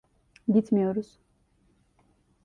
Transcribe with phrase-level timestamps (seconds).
[0.47, 1.17] Gitmiyoruz.